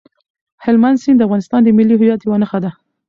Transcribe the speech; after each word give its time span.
هلمند 0.63 0.97
سیند 1.03 1.17
د 1.19 1.25
افغانستان 1.27 1.61
د 1.63 1.69
ملي 1.77 1.95
هویت 1.97 2.21
یوه 2.23 2.37
نښه 2.41 2.59
ده. 2.63 2.71